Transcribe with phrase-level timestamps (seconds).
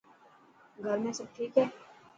[0.83, 1.65] گھر ۾ سڀ ٺيڪ هي؟